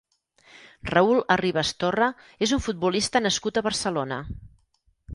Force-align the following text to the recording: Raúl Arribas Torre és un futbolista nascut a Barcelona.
Raúl 0.91 1.21
Arribas 1.35 1.75
Torre 1.85 2.09
és 2.49 2.57
un 2.59 2.65
futbolista 2.71 3.25
nascut 3.27 3.61
a 3.63 3.67
Barcelona. 3.71 4.23